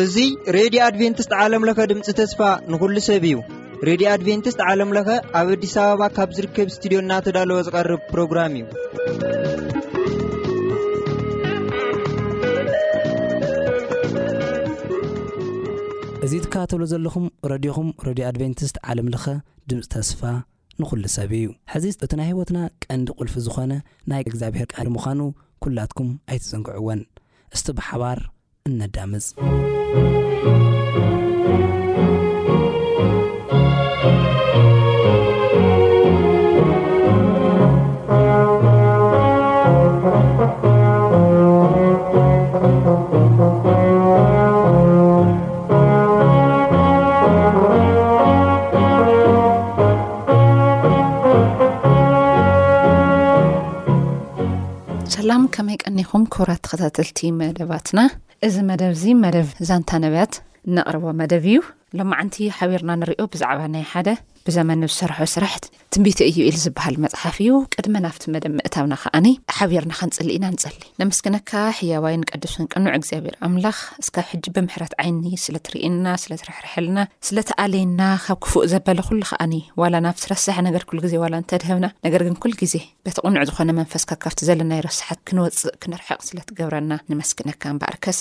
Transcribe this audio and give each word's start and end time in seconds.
እዙ 0.00 0.16
ሬድዮ 0.56 0.80
ኣድቨንትስት 0.86 1.32
ዓለምለኸ 1.42 1.78
ድምፂ 1.90 2.08
ተስፋ 2.20 2.40
ንኹሉ 2.72 2.96
ሰብ 3.08 3.24
እዩ 3.28 3.36
ሬድዮ 3.88 4.06
ኣድቨንትስት 4.14 4.60
ዓለምለኸ 4.70 5.08
ኣብ 5.40 5.48
ኣዲስ 5.56 5.74
ኣበባ 5.84 6.02
ካብ 6.16 6.30
ዝርከብ 6.38 6.68
ስትድዮ 6.76 6.98
እናተዳለወ 7.04 7.58
ዝቐርብ 7.68 8.02
ፕሮግራም 8.10 8.54
እዩ 8.62 8.66
እዙ 16.26 16.32
ትካባተብሎ 16.46 16.82
ዘለኹም 16.94 17.26
ረድኹም 17.52 17.88
ረድዮ 18.10 18.24
ኣድቨንትስት 18.32 18.76
ዓለምለኸ 18.90 19.26
ድምፂ 19.70 19.86
ተስፋ 19.96 20.20
ንዂሉ 20.82 21.02
ሰብ 21.16 21.30
እዩ 21.36 21.44
ሕዚ 21.72 21.84
እቲ 22.04 22.12
ናይ 22.18 22.26
ህይወትና 22.30 22.58
ቀንዲ 22.84 23.06
ቕልፊ 23.18 23.34
ዝኾነ 23.44 23.72
ናይ 24.10 24.22
እግዚኣብሔር 24.30 24.66
ቃል 24.74 24.88
ምዃኑ 24.96 25.20
ኲላትኩም 25.64 26.10
ኣይትፅንግዕዎን 26.30 27.00
እስቲ 27.54 27.66
ብሓባር 27.78 28.18
እነዳምዝ 28.70 29.26
ንኹም 55.96 56.22
ክብራት 56.34 56.64
ኸታተልቲ 56.70 57.18
መደባትና 57.40 58.00
እዚ 58.46 58.56
መደብ 58.70 58.92
እዚ 58.96 59.04
መደብ 59.24 59.48
ዛንታነብያት 59.68 60.32
ነቕርቦ 60.76 61.04
መደብ 61.20 61.44
እዩ 61.50 61.58
ሎማዓንቲ 61.98 62.36
ሓቢርና 62.56 62.90
ንሪኦ 63.00 63.24
ብዛዕባ 63.34 63.60
ናይ 63.74 63.84
ሓደ 63.92 64.08
ብዘመ 64.48 64.68
ዝሰርሐ 64.92 65.18
ስራሕት 65.34 65.64
ትንቢት 65.94 66.18
እዩ 66.28 66.36
ኢል 66.48 66.56
ዝበሃል 66.64 66.94
መፅሓፍ 67.04 67.36
እዩ 67.42 67.50
ቅድመ 67.74 67.94
ናብቲ 68.04 68.22
መደብ 68.34 68.52
ምእታውና 68.58 68.94
ከዓ 69.04 69.16
ሓብርና 69.56 69.92
ከንፅሊ 70.00 70.28
ኢና 70.36 70.46
ንፀሊ 70.54 70.76
መስነካ 71.10 71.50
ያዋይ 71.90 72.16
ንቀስ 72.22 72.54
ቅንዕ 72.72 72.92
ግኣብ 73.04 73.26
ም 73.52 73.54
ብ 74.44 74.54
ብምሕት 74.56 74.92
ይኒ 75.06 75.20
ስትርእና 75.44 76.06
ስትርሕርሐልና 76.22 76.98
ስለተኣለና 77.28 78.00
ካብ 78.26 78.40
ክፉእ 78.44 78.66
ዘበ 78.72 78.86
ከ 79.78 80.02
ናብሳሕ 80.06 80.44
ዜ 81.14 81.16
ተድህብና 81.52 81.86
ገ 82.14 82.14
ግ 82.44 82.52
ግዜ 82.62 82.74
ትቕንዕ 83.18 83.40
ዝኮነ 83.50 83.70
ፈስካ 83.94 84.10
ካብ 84.24 84.34
ለስሓት 84.86 85.20
ክንወፅእ 85.28 85.74
ክርቅ 85.82 86.20
ስገብረና 86.28 86.92
ስነካ 87.32 87.62
በርስ 87.82 88.20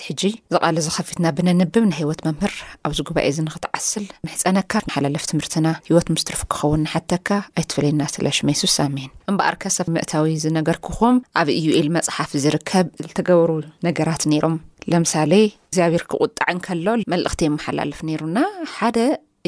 ዝቃሊ 0.55 0.77
ዝከፊትና 0.87 1.25
ብንብብ 1.37 1.75
ና 1.89 1.93
ሂወት 2.01 2.19
መምር 2.27 2.53
ኣብዚ 2.87 2.99
ጉባኤ 3.09 3.27
ክትዓስል 3.55 4.05
ፀነካር 4.43 4.83
ፍ 4.93 5.29
ምርናወት 5.41 6.07
ምስትርፍ 6.15 6.41
ክኸውን 6.53 6.81
ንሓተካ 6.85 7.29
ኣይትፍለናስለሽሜሱሜን 7.59 9.11
እምበኣር 9.31 9.55
ከሰብ 9.63 9.87
ምእታዊ 9.95 10.33
ዝነገርክኹም 10.43 11.15
ኣብ 11.41 11.47
እዩኤል 11.59 11.87
መፅሓፍ 11.97 12.31
ዝርከብ 12.43 12.85
ዝተገብሩ 13.03 13.51
ነገራት 13.87 14.23
ነይሮም 14.31 14.57
ለምሳሌ 14.93 15.31
እግዚኣብር 15.67 16.03
ክቁጣዕ 16.11 16.49
ንከሎ 16.57 16.87
መልእኽቲ 17.13 17.39
የመሓላልፍ 17.47 17.99
ነይሩና 18.09 18.39
ሓደ 18.75 18.97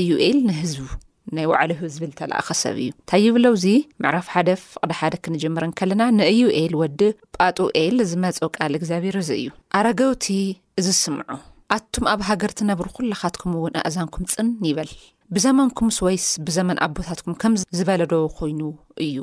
እዩኤል 0.04 0.38
ንህዝቡ 0.52 0.84
ናይ 1.38 1.46
ዋዕሉ 1.52 1.72
ህዝቢ 1.84 2.04
ተለኣኸሰብ 2.20 2.76
እዩ 2.82 2.90
እንታይ 2.92 3.22
ይብለውእዚ 3.28 3.66
ምዕራፍ 4.04 4.28
ሓደ 4.34 4.50
ፍቅዲ 4.64 4.94
ሓደ 5.00 5.16
ክንጀመርን 5.26 5.72
ከለና 5.80 6.04
ንዩኤል 6.20 6.74
ወዲ 6.82 7.02
ጳጡኤል 7.38 7.98
ዝመፀ 8.12 8.40
ቃል 8.58 8.76
እግዚኣብር 8.80 9.16
እዚ 9.24 9.30
እዩ 9.40 9.50
ኣረገውቲ 9.80 10.28
እዝስምዑ 10.82 11.30
ኣቱም 11.78 12.06
ኣብ 12.14 12.22
ሃገር 12.30 12.52
ትነብሩ 12.62 12.88
ኩላካትኩም 12.98 13.56
እውን 13.60 13.74
ኣእዛንኩም 13.84 14.26
ፅን 14.34 14.50
ይበል 14.70 14.90
ብዘመንኩም 15.36 15.90
ስወይስ 15.98 16.26
ብዘመን 16.48 16.78
ኣቦታትኩም 16.86 17.36
ከም 17.42 17.54
ዝበለዶዎ 17.78 18.26
ኮይኑ 18.38 18.60
እዩ 19.06 19.16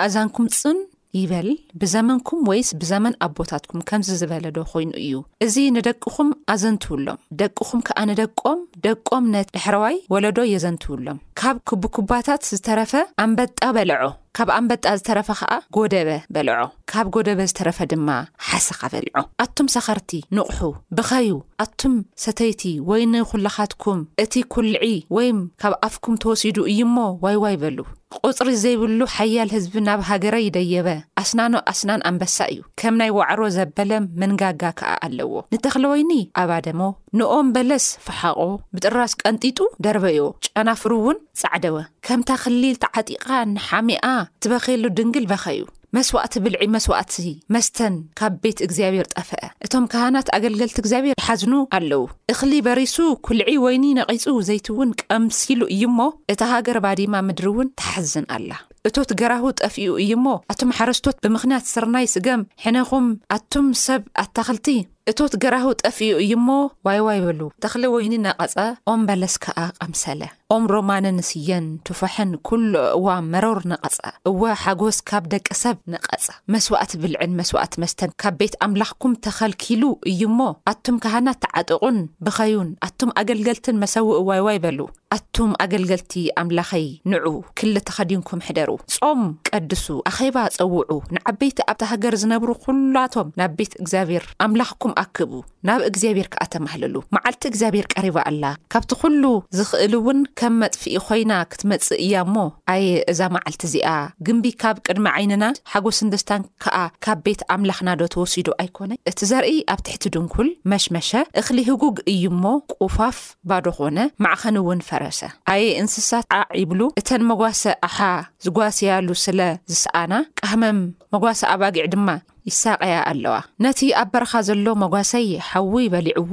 ኣእዛንኩም 0.00 0.46
ፅን 0.60 0.78
ይበል 1.18 1.48
ብዘመንኩም 1.80 2.38
ወይስ 2.50 2.68
ብዘመን 2.82 3.14
ኣቦታትኩም 3.26 3.80
ከምዚ 3.88 4.08
ዝበለዶ 4.20 4.58
ኮይኑ 4.70 4.92
እዩ 5.00 5.14
እዚ 5.46 5.56
ንደቅኹም 5.76 6.28
ኣዘንትውሎም 6.52 7.18
ደቅኹም 7.40 7.80
ከኣ 7.88 7.98
ንደቆም 8.10 8.60
ደቆም 8.86 9.24
ነድሕረዋይ 9.34 9.96
ወለዶ 10.12 10.38
የዘንትውሎም 10.52 11.18
ካብ 11.40 11.58
ክቡክባታት 11.70 12.42
ዝተረፈ 12.52 12.94
ኣንበጣ 13.26 13.60
በልዖ 13.78 14.02
ካብ 14.36 14.48
ኣንበጣ 14.58 14.84
ዝተረፈ 14.98 15.28
ከኣ 15.40 15.52
ጎደበ 15.76 16.10
በልዖ 16.34 16.60
ካብ 16.92 17.08
ጐደበ 17.16 17.40
ዝተረፈ 17.50 17.78
ድማ 17.92 18.08
ሓሰኻበልዖ 18.48 19.22
ኣቱም 19.44 19.66
ሰኻርቲ 19.76 20.12
ንቑሑ 20.38 20.60
ብኸዩ 20.98 21.32
ኣቱም 21.64 21.96
ሰተይቲ 22.24 22.62
ወይ 22.90 23.04
ነይኹላኻትኩም 23.14 24.00
እቲ 24.24 24.34
ኩልዒ 24.54 24.82
ወይም 25.18 25.40
ካብ 25.64 25.74
ኣፍኩም 25.88 26.16
ተወሲዱ 26.24 26.58
እዩ 26.74 26.80
እሞ 26.88 26.96
ዋይዋይ 27.26 27.58
በሉ 27.64 27.78
ቝጽሪ 28.26 28.48
ዘይብሉ 28.62 28.98
ሓያል 29.14 29.48
ህዝቢ 29.54 29.74
ናብ 29.86 30.00
ሃገረይ 30.08 30.44
ይደየበ 30.46 30.88
ኣስናኖ 31.20 31.54
ኣስናን 31.70 32.02
ኣንበሳ 32.08 32.36
እዩ 32.52 32.60
ከም 32.80 32.94
ናይ 33.00 33.10
ዋዕሮ 33.16 33.40
ዘበለ 33.56 33.92
ምንጋጋ 34.22 34.62
ከኣ 34.78 34.92
ኣለዎ 35.06 35.32
ንተኽሎወይኒ 35.54 36.12
ኣባደሞ 36.42 36.80
ንኦም 37.20 37.48
በለስ 37.56 37.86
ፍሓቆ 38.06 38.40
ብጥራስ 38.76 39.14
ቀንጢጡ 39.22 39.58
ደርበዮ 39.86 40.20
ጨናፍሩ 40.48 40.92
እውን 41.02 41.18
ጻዕደወ 41.42 41.78
ከምታ 42.08 42.30
ኽሊል 42.44 42.78
ተዓጢቓ 42.84 43.26
ንሓሚኣ 43.56 44.04
እት 44.30 44.46
በኼሉ 44.52 44.84
ድንግል 45.00 45.26
በኸዩ 45.32 45.62
መስዋእቲ 45.96 46.34
ብልዒ 46.44 46.60
መስዋእቲ 46.74 47.14
መስተን 47.54 47.94
ካብ 48.18 48.34
ቤት 48.42 48.58
እግዚኣብሔር 48.66 49.06
ጠፍአ 49.14 49.48
እቶም 49.64 49.84
ካህናት 49.92 50.28
ኣገልገልቲ 50.36 50.76
እግዚኣብሔር 50.82 51.16
ይሓዝኑ 51.20 51.54
ኣለዉ 51.78 52.02
እኽሊ 52.32 52.52
በሪሱ 52.66 52.96
ኩልዒ 53.28 53.50
ወይኒ 53.64 53.84
ነቒፁ 53.98 54.24
ዘይትውን 54.48 54.94
ቀምሲሉ 55.02 55.60
እዩ 55.74 55.82
ሞ 55.98 56.06
እቲ 56.34 56.40
ሃገር 56.52 56.78
ባዲማ 56.86 57.14
ምድሪ 57.30 57.46
እውን 57.52 57.68
ተሓዝን 57.80 58.28
ኣላ 58.36 58.50
እቶት 58.88 59.10
ገራሁ 59.20 59.44
ጠፍኡ 59.62 59.84
እዩ 60.04 60.12
ሞ 60.24 60.30
ኣቶም 60.52 60.70
ሓረስቶት 60.78 61.18
ብምክንያት 61.26 61.68
ስርናይ 61.74 62.06
ስገም 62.14 62.40
ሕነኹም 62.64 63.06
ኣቱም 63.36 63.68
ሰብ 63.86 64.02
ኣታክልቲ 64.24 64.68
እቶት 65.10 65.32
ገራሁ 65.42 65.68
ጠፍኡ 65.82 66.08
እዩ 66.22 66.32
ሞ 66.46 66.56
ዋይ 66.86 66.98
ዋይ 67.06 67.18
በሉ 67.24 67.40
ተኽሊ 67.64 67.84
ወይኒ 67.94 68.14
ነቐጸ 68.26 68.54
ኦም 68.92 69.00
በለስ 69.08 69.34
ከኣ 69.44 69.58
ቐምሰለ 69.78 70.20
ኦም 70.54 70.64
ሮማንን 70.74 71.16
ንስየን 71.20 71.66
ቱፉሐን 71.88 72.30
ኩሉ 72.48 72.72
እዋ 72.98 73.06
መሮር 73.32 73.58
ነቐጸ 73.70 73.98
እወ 74.30 74.42
ሓጎስ 74.62 74.98
ካብ 75.10 75.24
ደቂ 75.32 75.48
ሰብ 75.62 75.76
ንቐጸ 75.94 76.24
መስዋእቲ 76.54 76.92
ብልዕን 77.02 77.34
መስዋእቲ 77.40 77.74
መስተን 77.84 78.12
ካብ 78.22 78.34
ቤት 78.40 78.54
ኣምላኽኩም 78.66 79.12
ተኸልኪሉ 79.26 79.82
እዩ 80.12 80.22
እሞ 80.32 80.38
ኣቱም 80.72 80.96
ካህናት 81.04 81.38
ተዓጠቑን 81.44 81.98
ብኸዩን 82.26 82.70
ኣቱም 82.88 83.12
ኣገልገልትን 83.22 83.80
መሰውኡ 83.84 84.16
ዋይዋይ 84.30 84.60
በሉ 84.66 84.78
ኣቱም 85.16 85.50
ኣገልገልቲ 85.62 86.12
ኣምላኸይ 86.42 86.86
ንዑ 87.12 87.26
ክሊ 87.60 87.74
ተኸዲንኩም 87.88 88.44
ሕደሩ 88.48 88.70
ጾም 88.96 89.22
ቀድሱ 89.50 89.86
ኣኼባ 90.12 90.36
ፀውዑ 90.58 90.92
ንዓበይቲ 91.16 91.58
ኣብቲ 91.72 91.82
ሃገር 91.90 92.14
ዝነብሩ 92.22 92.48
ኩላቶም 92.66 93.30
ናብ 93.40 93.52
ቤት 93.58 93.72
እግዚኣብሔር 93.82 94.26
ኣምላክኩም 94.46 94.90
ኣክቡ 95.02 95.32
ናብ 95.68 95.80
እግዚኣብሔር 95.88 96.28
ከዓ 96.32 96.44
ተማህለሉ 96.54 96.94
መዓልቲ 97.16 97.42
እግዚኣብሔር 97.50 97.86
ቀሪባ 97.94 98.16
ኣላ 98.30 98.44
ካብቲ 98.72 98.90
ኩሉ 99.00 99.24
ዝኽእል 99.58 99.94
እውን 99.98 100.18
ከም 100.40 100.54
መጥፊኢ 100.62 100.94
ኮይና 101.06 101.32
ክትመፅእ 101.50 102.00
እያ 102.04 102.14
እሞ 102.26 102.36
ኣየ 102.72 102.86
እዛ 103.12 103.20
መዓልቲ 103.36 103.62
እዚኣ 103.68 103.90
ግንቢ 104.28 104.46
ካብ 104.62 104.76
ቅድሚ 104.86 105.04
ዓይንና 105.16 105.44
ሓጎስ 105.74 105.96
ስንደስታን 106.02 106.42
ከዓ 106.64 106.76
ካብ 107.06 107.18
ቤት 107.26 107.42
ኣምላኽናዶ 107.56 108.00
ተወሲዱ 108.14 108.48
ኣይኮነ 108.64 108.92
እቲ 109.12 109.20
ዘርኢ 109.32 109.52
ኣብ 109.74 109.80
ትሕቲ 109.88 110.04
ድንኩል 110.16 110.50
መሽመሸ 110.74 111.10
እኽሊ 111.42 111.58
ህጉግ 111.70 111.96
እዩ 112.14 112.24
ሞ 112.42 112.54
ቁፋፍ 112.86 113.20
ባዶ 113.50 113.66
ኾነ 113.78 113.98
ማዕኸን 114.26 114.58
እውን 114.62 114.82
ፈረሰ 114.88 115.20
ኣየ 115.54 115.64
እንስሳት 115.84 116.26
ዓ 116.40 116.42
ይብሉ 116.62 116.80
እተን 117.02 117.24
መጓሰ 117.30 117.62
ኣሓ 117.88 117.98
ዝጓስያሉ 118.46 119.08
ስለ 119.24 119.40
ዝሰኣና 119.72 120.12
ካመም 120.42 120.80
መጓሰ 121.14 121.40
ኣባጊዕ 121.54 121.86
ድማ 121.94 122.08
ይሳቀያ 122.50 122.96
ኣለዋ 123.12 123.34
ነቲ 123.64 123.80
ኣብ 124.00 124.08
በረኻ 124.12 124.32
ዘሎ 124.48 124.66
መጓሰዪ 124.82 125.28
ሓዊ 125.50 125.72
በሊዕዎ 125.94 126.32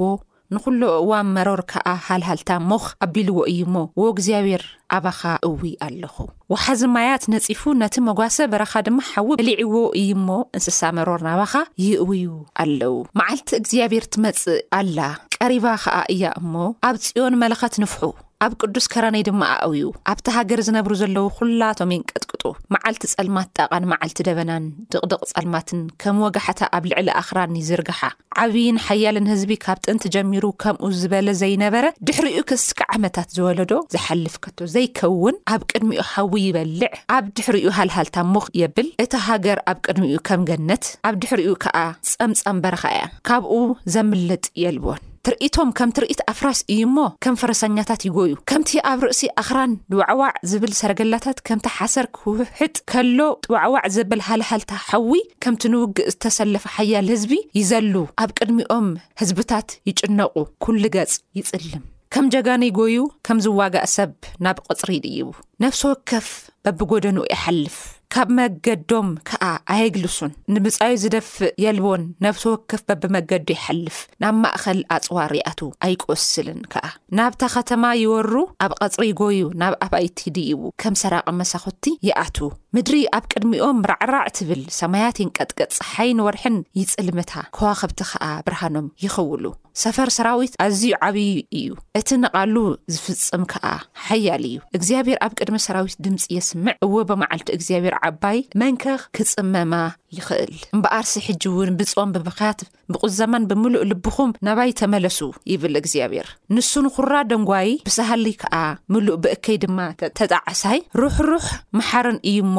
ንዅሉ 0.54 0.82
እዋን 1.00 1.28
መሮር 1.34 1.62
ከዓ 1.72 1.88
ሃልሃልታ 2.06 2.50
ሞኽ 2.70 2.86
ኣቢልዎ 3.06 3.38
እዩ 3.52 3.60
ሞ 3.74 3.84
ወእግዚኣብሔር 4.02 4.64
ኣባኻ 4.96 5.20
እዊ 5.50 5.60
ኣለኹ 5.88 6.16
ወሓዚ 6.52 6.82
ማያት 6.94 7.24
ነጺፉ 7.34 7.62
ነቲ 7.82 7.96
መጓሰ 8.08 8.38
በረኻ 8.54 8.74
ድማ 8.88 9.00
ሓዊ 9.12 9.28
በሊዕዎ 9.42 9.82
እዩ 10.02 10.10
ሞ 10.30 10.38
እንስሳ 10.60 10.80
መሮር 11.00 11.22
ናባኻ 11.28 11.54
ይእውዩ 11.84 12.32
ኣለዉ 12.64 12.96
መዓልቲ 13.22 13.50
እግዚኣብሔር 13.60 14.06
እትመጽእ 14.10 14.64
ኣላ 14.80 14.98
ቀሪባ 15.38 15.66
ኸዓ 15.84 16.00
እያ 16.16 16.24
እሞ 16.42 16.54
ኣብ 16.90 16.96
ጽዮን 17.06 17.40
መለኸት 17.44 17.76
ንፍሑ 17.86 18.02
ኣብ 18.46 18.54
ቅዱስ 18.64 18.86
ከራነይ 18.92 19.24
ድማ 19.28 19.42
ኣእብዩ 19.64 19.82
ኣብቲ 20.12 20.26
ሃገር 20.36 20.60
ዝነብሩ 20.66 20.92
ዘለዉ 21.00 21.26
ዅላቶም 21.40 21.90
እን 21.96 22.04
ቀጥቅጡ 22.12 22.44
መዓልቲ 22.74 23.04
ጸልማት 23.14 23.50
ጣቓን 23.60 23.86
መዓልቲ 23.92 24.20
ደበናን 24.28 24.66
ድቕድቕ 24.94 25.20
ጸልማትን 25.32 25.80
ከም 26.02 26.20
ወጋሕታ 26.26 26.62
ኣብ 26.78 26.84
ልዕሊ 26.92 27.10
ኣኽራኒ 27.22 27.56
ዝርግሓ 27.70 28.00
ዓብይን 28.44 28.78
ሓያልን 28.86 29.28
ህዝቢ 29.34 29.52
ካብ 29.66 29.82
ጥንቲ 29.88 30.06
ጀሚሩ 30.16 30.44
ከምኡ 30.66 30.92
ዝበለ 31.02 31.28
ዘይነበረ 31.42 31.86
ድሕሪኡ 32.10 32.44
ክስኪ 32.52 32.80
ዓመታት 32.98 33.28
ዝወለዶ 33.40 33.74
ዘሓልፍከቶ 33.96 34.58
ዘይከውን 34.76 35.38
ኣብ 35.56 35.62
ቅድሚኡ 35.74 36.04
ሃዊ 36.14 36.34
ይበልዕ 36.48 36.92
ኣብ 37.18 37.26
ድሕሪኡ 37.40 37.74
ሃልሃልታ 37.80 38.18
ሙኽ 38.34 38.48
የብል 38.62 38.90
እቲ 39.06 39.14
ሃገር 39.28 39.62
ኣብ 39.72 39.78
ቅድሚኡ 39.88 40.20
ከም 40.30 40.44
ገነት 40.52 40.86
ኣብ 41.10 41.18
ድሕሪኡ 41.24 41.52
ከዓ 41.66 41.78
ጸምጸም 42.14 42.64
በረኻ 42.66 42.86
እያ 42.98 43.04
ካብኡ 43.30 43.56
ዘምልጥ 43.96 44.46
የልብዎን 44.64 45.04
ትርኢቶም 45.28 45.70
ከምትርኢት 45.80 46.22
ኣፍራስ 46.32 46.60
እዩ 46.74 46.82
ሞ 46.96 47.00
ከም 47.24 47.36
ፈረሰኛታት 47.42 48.02
ይጎዩ 48.08 48.32
ከምቲ 48.52 48.72
ኣብ 48.92 49.00
ርእሲ 49.08 49.22
ኣኽራን 49.42 49.72
ድዋዕዋዕ 49.92 50.32
ዝብል 50.52 50.74
ሰረገላታት 50.80 51.40
ከምቲ 51.48 51.68
ሓሰር 51.78 52.06
ክውሕጥ 52.18 52.76
ከሎ 52.92 53.20
ጥዋዕዋዕ 53.46 53.84
ዘበል 53.98 54.22
ሃልሃልታ 54.30 54.72
ሐዊ 54.88 55.12
ከምቲ 55.46 55.64
ንውግእ 55.74 56.10
ዝተሰለፈ 56.14 56.66
ሓያል 56.78 57.10
ህዝቢ 57.16 57.34
ይዘሉ 57.60 57.94
ኣብ 58.24 58.30
ቅድሚኦም 58.40 58.88
ህዝብታት 59.24 59.70
ይጭነቑ 59.92 60.36
ኲሉ 60.66 60.84
ገጽ 60.98 61.14
ይጽልም 61.40 61.84
ከም 62.14 62.28
ጀጋነ 62.34 62.62
ይጎዩ 62.70 62.96
ከም 63.28 63.40
ዝዋጋእ 63.46 63.88
ሰብ 63.98 64.12
ናብ 64.46 64.58
ቕጽሪ 64.70 64.90
ይድይቡ 65.00 65.30
ነፍሲ 65.66 65.82
ወከፍ 65.92 66.30
በብጎደኑ 66.66 67.18
የሓልፍ 67.34 67.76
ካብ 68.14 68.30
መገዶም 68.38 69.10
ከዓ 69.30 69.44
ኣየግልሱን 69.72 70.32
ንብጻዩ 70.54 70.94
ዝደፍእ 71.02 71.44
የልቦን 71.64 72.04
ነብ 72.24 72.36
ተ 72.42 72.44
ወክፍ 72.54 72.82
በብመገዱ 72.90 73.46
ይሓልፍ 73.56 73.98
ናብ 74.24 74.36
ማእኸል 74.44 74.80
ኣጽዋር 74.96 75.32
ይኣቱ 75.40 75.60
ኣይቈስልን 75.88 76.60
ከኣ 76.72 76.86
ናብታ 77.20 77.42
ኸተማ 77.56 77.84
ይወሩ 78.04 78.34
ኣብ 78.66 78.74
ቐጽሪ 78.80 79.06
ጎዩ 79.22 79.42
ናብ 79.64 79.76
ኣባይቲ 79.88 80.20
ድይቡ 80.38 80.62
ከም 80.84 80.98
ሰራቐ 81.04 81.28
መሳኽቲ 81.42 81.86
ይኣት 82.10 82.40
ምድሪ 82.78 82.98
ኣብ 83.18 83.24
ቅድሚኦም 83.34 83.86
ራዕራዕ 83.92 84.28
ትብል 84.40 84.64
ሰማያትን 84.80 85.34
ቀጥቀጽ 85.38 85.76
ሓይን 85.92 86.20
ወርሕን 86.28 86.58
ይጽልምታ 86.82 87.32
ከዋኸብቲ 87.58 88.02
ኸዓ 88.14 88.26
ብርሃኖም 88.48 88.88
ይኽውሉ 89.06 89.46
ሰፈር 89.82 90.10
ሰራዊት 90.16 90.54
ኣዝዩ 90.64 90.86
ዓብዪ 91.08 91.28
እዩ 91.58 91.68
እቲ 91.98 92.10
ንቓሉ 92.22 92.56
ዝፍፅም 92.94 93.44
ከዓ 93.52 93.66
ሓያል 94.06 94.44
እዩ 94.48 94.58
እግዚኣብሔር 94.78 95.18
ኣብ 95.26 95.32
ቅድሚ 95.40 95.58
ሰራዊት 95.66 95.94
ድምፂ 96.06 96.24
የስምዕ 96.36 96.74
እዎ 96.86 96.94
ብመዓልቲ 97.10 97.48
እግዚኣብሔር 97.58 97.96
ዓባይ 98.08 98.40
መንከ 98.62 98.86
ክጽመማ 99.18 99.74
ይኽእል 100.18 100.52
እምበኣር 100.78 101.06
ሲ 101.12 101.16
ሕጂ 101.28 101.44
እውን 101.52 101.72
ብጾም 101.82 102.12
ብብክያት 102.18 102.60
ብቕዘማን 102.96 103.44
ብምሉእ 103.52 103.86
ልብኹም 103.92 104.32
ናባይ 104.48 104.72
ተመለሱ 104.82 105.20
ይብል 105.52 105.78
እግዚኣብሔር 105.82 106.28
ንሱንኹራ 106.56 107.12
ደንጓይ 107.32 107.72
ብሳሃሊ 107.88 108.26
ከዓ 108.44 108.56
ምሉእ 108.96 109.18
ብእከይ 109.26 109.60
ድማ 109.66 109.80
ተፃዓሳይ 110.22 110.82
ሩሕሩሕ 111.02 111.48
መሓርን 111.80 112.20
እዩ 112.32 112.38
እሞ 112.48 112.58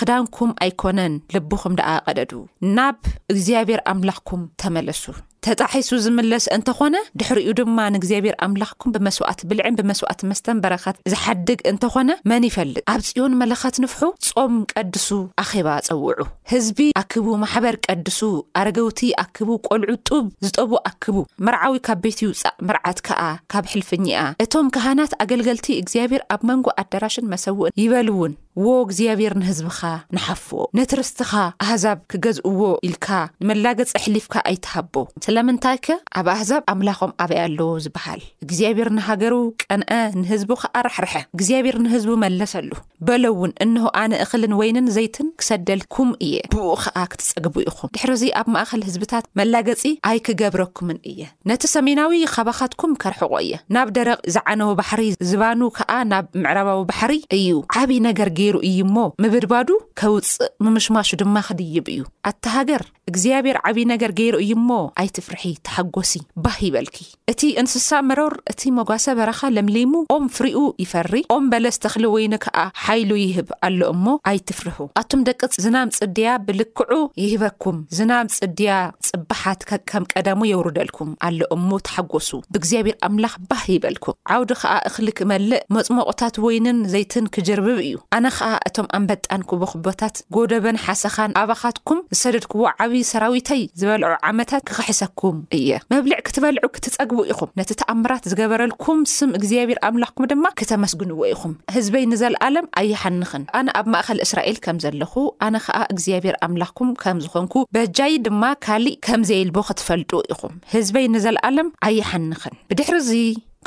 ክዳንኩም 0.00 0.54
ኣይኮነን 0.66 1.16
ልብኹም 1.36 1.76
ደኣ 1.82 1.90
ቐደዱ 2.08 2.32
ናብ 2.78 2.98
እግዚኣብሔር 3.34 3.82
ኣምላኽኩም 3.94 4.42
ተመለሱ 4.64 5.04
ተጣሒሱ 5.46 5.88
ዝምለስ 6.04 6.44
እንተኾነ 6.56 6.96
ድሕሪኡ 7.20 7.50
ድማ 7.58 7.78
ንእግዚኣብሔር 7.94 8.36
ኣምላኽኩም 8.44 8.92
ብመስዋዕቲ 8.94 9.40
ብልዕን 9.48 9.74
ብመስዋእቲ 9.80 10.20
መስተን 10.30 10.60
በረኻት 10.64 10.96
ዝሓድግ 11.12 11.60
እንተኾነ 11.70 12.10
መን 12.30 12.44
ይፈልጥ 12.48 12.82
ኣብ 12.92 13.02
ፅዮን 13.08 13.36
መለኻት 13.40 13.76
ንፍሑ 13.84 14.02
ጾም 14.28 14.54
ቀድሱ 14.74 15.08
ኣኼባ 15.42 15.68
ፀውዑ 15.88 16.18
ህዝቢ 16.52 16.78
ኣክቡ 17.02 17.26
ማሕበር 17.42 17.76
ቀድሱ 17.86 18.20
ኣረገውቲ 18.60 19.00
ኣክቡ 19.24 19.48
ቈልዑ 19.68 19.96
ጡብ 20.10 20.26
ዝጠቡ 20.46 20.70
ኣክቡ 20.90 21.16
መርዓዊ 21.48 21.74
ካብ 21.88 22.00
ቤት 22.06 22.20
ይውፃእ 22.24 22.56
መርዓት 22.70 23.00
ከዓ 23.08 23.20
ካብ 23.54 23.66
ሕልፍኝኣ 23.74 24.22
እቶም 24.46 24.70
ካህናት 24.76 25.14
ኣገልገልቲ 25.24 25.66
እግዚኣብሔር 25.82 26.24
ኣብ 26.36 26.40
መንጎ 26.52 26.66
ኣዳራሽን 26.84 27.30
መሰውእን 27.34 27.76
ይበልእውን 27.82 28.34
ዎ 28.62 28.66
እግዚኣብሔር 28.82 29.32
ንህዝብኻ 29.40 29.78
ንሓፍዎ 30.16 30.58
ነትርስቲኻ 30.78 31.30
ኣህዛብ 31.64 31.98
ክገዝእዎ 32.10 32.68
ኢልካ 32.88 33.06
ንመላገፂ 33.42 33.90
ኣሕሊፍካ 33.98 34.34
ኣይትሃቦ 34.50 34.94
ስለምንታይ 35.24 35.78
ከ 35.86 35.96
ኣብ 36.20 36.26
ኣህዛብ 36.34 36.62
ኣምላኾም 36.72 37.12
ኣበይ 37.22 37.38
ኣለዎ 37.44 37.68
ዝበሃል 37.84 38.20
እግዚኣብሔር 38.44 38.88
ንሃገሩ 38.98 39.34
ቀንአ 39.62 39.90
ንህዝቡ 40.20 40.50
ከዓ 40.62 40.76
ራሕርሐ 40.88 41.14
እግዚኣብሔር 41.38 41.78
ንህዝቡ 41.86 42.10
መለስ 42.24 42.52
ኣሉ 42.60 42.70
በሎእውን 43.08 43.54
እንሆ 43.64 43.84
ኣነ 44.02 44.12
እኽልን 44.26 44.54
ወይንን 44.60 44.86
ዘይትን 44.98 45.28
ክሰደልኩም 45.42 46.12
እየ 46.28 46.36
ብኡእ 46.54 46.78
ከዓ 46.84 47.02
ክትፀግቡ 47.14 47.54
ኢኹም 47.70 47.92
ድሕርዚ 47.98 48.24
ኣብ 48.42 48.46
ማእኸል 48.56 48.84
ህዝብታት 48.90 49.26
መላገፂ 49.42 49.82
ኣይክገብረኩምን 50.12 51.00
እየ 51.12 51.20
ነቲ 51.52 51.62
ሰሜናዊ 51.74 52.22
ካባኻትኩም 52.36 52.94
ከርሕቆ 53.02 53.32
እየ 53.46 53.52
ናብ 53.76 53.90
ደረቂ 53.98 54.18
ዝዓነዊ 54.36 54.72
ባሕሪ 54.82 55.02
ዝባኑ 55.32 55.60
ከዓ 55.80 55.90
ናብ 56.14 56.24
ምዕረባዊ 56.44 56.80
ባሕሪ 56.92 57.14
እዩ 57.40 57.50
ዓበይ 57.82 58.00
ነገር 58.08 58.30
ግ 58.36 58.40
ዩሞ 58.78 58.96
ምብድባዱ 59.22 59.70
ከውፅእ 60.00 60.50
ምምሽማሹ 60.64 61.08
ድማ 61.20 61.36
ክድይብ 61.46 61.86
እዩ 61.94 62.00
ኣተ 62.30 62.44
ሃገር 62.56 62.82
እግዚኣብሔር 63.10 63.56
ዓብይ 63.68 63.84
ነገር 63.92 64.10
ገይሩ 64.18 64.36
ዩ 64.50 64.54
ሞ 64.68 64.76
ኣይትፍርሒ 65.00 65.42
ተሓጎሲ 65.66 66.12
ባ 66.44 66.52
ይበልኪ 66.66 66.96
እቲ 67.32 67.40
እንስሳ 67.60 67.90
መሮር 68.08 68.34
እቲ 68.52 68.60
መጓሶ 68.78 69.04
በረኻ 69.18 69.40
ለምለሙ 69.56 69.92
ኦም 70.14 70.24
ፍርኡ 70.36 70.60
ይፈሪ 70.82 71.12
ኦም 71.36 71.44
በለስተክሊ 71.52 72.04
ወይኒ 72.14 72.32
ከዓ 72.44 72.56
ሓይሉ 72.84 73.10
ይህብ 73.24 73.50
ኣሎሞ 73.68 74.04
ኣይትፍርሑ 74.30 74.78
ኣቶም 75.00 75.22
ደቂፅ 75.28 75.50
ዝናም 75.66 75.92
ፅድያ 75.98 76.30
ብልክዑ 76.46 76.92
ይሂበኩም 77.22 77.78
ዝናም 77.98 78.32
ፅድያ 78.38 78.70
ፅባሓት 79.10 79.60
ከም 79.92 80.06
ቀዳሙ 80.14 80.40
የውርደልኩም 80.52 81.10
ኣሎሞ 81.30 81.70
ተሓጎሱ 81.88 82.30
ብእግዚኣብሔር 82.54 82.98
ኣምላኽ 83.08 83.34
ባህ 83.50 83.64
ይበልኩ 83.74 84.04
ዓውዲ 84.36 84.50
ከዓ 84.62 84.74
እኽሊ 84.90 85.08
ክመልእ 85.20 85.62
መፅሞቕታት 85.78 86.34
ወይንን 86.46 86.80
ዘይትን 86.94 87.26
ክጅርብብ 87.36 87.78
እዩ 87.86 87.96
ከዓ 88.36 88.52
እቶም 88.68 88.86
ኣንበጣን 88.96 89.42
ክቦ 89.50 89.60
ክቦታት 89.72 90.16
ጎደበን 90.34 90.78
ሓሰኻን 90.84 91.32
ኣባኻትኩም 91.40 91.98
ዝሰደድክዎ 92.14 92.62
ዓብይ 92.84 93.02
ሰራዊተይ 93.10 93.62
ዝበልዑ 93.80 94.10
ዓመታት 94.30 94.62
ክክሕሰኩም 94.68 95.36
እየ 95.58 95.68
መብልዕ 95.92 96.16
ክትበልዑ 96.26 96.64
ክትፀግቡ 96.76 97.18
ኢኹም 97.32 97.50
ነቲ 97.60 97.70
ተኣምራት 97.82 98.24
ዝገበረልኩም 98.32 98.98
ስም 99.16 99.30
እግዚኣብሄር 99.40 99.78
ኣምላኽኩም 99.90 100.26
ድማ 100.32 100.44
ክተመስግንዎ 100.62 101.20
ኢኹም 101.34 101.54
ህዝበይ 101.76 102.06
ንዘለኣለም 102.12 102.68
ኣይሓንኽን 102.82 103.44
ኣነ 103.60 103.68
ኣብ 103.80 103.86
ማእኸል 103.94 104.20
እስራኤል 104.26 104.58
ከም 104.66 104.80
ዘለኹ 104.86 105.12
ኣነ 105.48 105.54
ከዓ 105.66 105.80
እግዚኣብሄር 105.94 106.36
ኣምላኽኩም 106.48 106.90
ከም 107.04 107.20
ዝኮንኩ 107.26 107.54
በጃይ 107.76 108.14
ድማ 108.28 108.42
ካሊእ 108.66 108.98
ከምዘኢልቦ 109.08 109.56
ክትፈልጡ 109.70 110.10
ኢኹም 110.34 110.56
ህዝበይ 110.76 111.08
ንዘለኣለም 111.16 111.70
ኣይሓንኽን 111.90 112.56
ብድሕሪዙ 112.72 113.10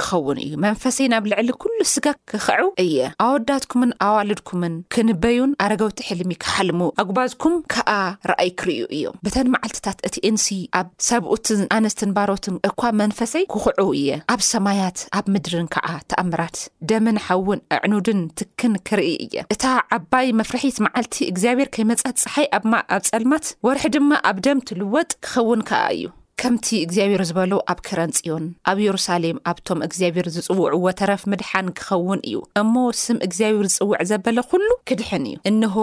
ክኸውን 0.02 0.38
እዩ 0.46 0.52
መንፈሰይ 0.66 1.08
ናብ 1.14 1.26
ልዕሊ 1.32 1.50
ኩሉ 1.62 1.78
ስጋ 1.94 2.06
ክኽዑ 2.30 2.62
እየ 2.84 2.98
ኣወዳትኩምን 3.26 3.92
ኣዋልድኩምን 4.08 4.74
ክንበዩን 4.94 5.52
ኣረገውቲ 5.66 6.00
ሕልሚ 6.10 6.32
ክሓልሙ 6.44 6.82
ኣጉባዝኩም 7.04 7.56
ከኣ 7.74 7.90
ረኣይ 8.30 8.52
ክርእዩ 8.62 8.84
እዮም 8.98 9.18
ብተን 9.26 9.48
መዓልትታት 9.56 10.00
እቲ 10.10 10.16
እንሲ 10.30 10.48
ኣብ 10.82 10.88
ሰብኡትን 11.10 11.62
ኣንስትን 11.78 12.14
ባሮትን 12.18 12.56
እኳ 12.70 12.82
መንፈሰይ 13.02 13.46
ክክዑ 13.54 13.88
እየ 14.02 14.10
ኣብ 14.36 14.42
ሰማያት 14.52 14.98
ኣብ 15.20 15.26
ምድርን 15.36 15.68
ከዓ 15.76 15.88
ተኣምራት 16.12 16.60
ደምን 16.92 17.20
ሓውን 17.28 17.62
ኣዕኑድን 17.78 18.22
ትክን 18.42 18.76
ክርኢ 18.90 19.10
እየ 19.26 19.36
እታ 19.56 19.64
ዓባይ 19.98 20.30
መፍርሒት 20.42 20.80
መዓልቲ 20.88 21.16
እግዚኣብሔር 21.32 21.72
ከይመጻት 21.78 22.16
ፀሓይ 22.26 22.50
ኣማኣብ 22.60 23.02
ፀልማት 23.12 23.48
ወርሒ 23.68 23.86
ድማ 23.98 24.12
ኣብ 24.30 24.38
ደም 24.48 24.64
ትልወጥ 24.70 25.10
ክኸውን 25.26 25.62
ከዓ 25.72 25.84
እዩ 25.98 26.06
ከምቲ 26.42 26.66
እግዚኣብሔር 26.86 27.22
ዝበሎ 27.28 27.52
ኣብ 27.72 27.80
ከረንፂዮን 27.86 28.44
ኣብ 28.70 28.80
የሩሳሌም 28.86 29.38
ኣብቶም 29.52 29.80
እግዚኣብሔር 29.86 30.28
ዝፅውዕዎ 30.34 30.86
ተረፍ 31.00 31.22
ምድሓን 31.32 31.68
ክኸውን 31.78 32.20
እዩ 32.28 32.36
እሞ 32.62 32.74
ስም 33.04 33.18
እግዚኣብሔር 33.28 33.66
ዝፅውዕ 33.74 34.00
ዘበለ 34.10 34.38
ኩሉ 34.52 34.68
ክድሕን 34.90 35.24
እዩ 35.30 35.34
እንሆ 35.52 35.76